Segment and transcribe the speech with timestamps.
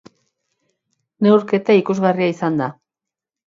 [1.27, 2.73] Neurketa ikusgarria izan da.